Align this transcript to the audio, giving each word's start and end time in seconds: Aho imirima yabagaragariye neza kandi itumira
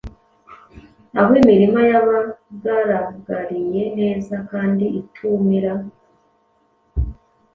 Aho 1.19 1.31
imirima 1.41 1.81
yabagaragariye 1.91 3.83
neza 3.99 4.35
kandi 4.51 4.85
itumira 5.01 5.71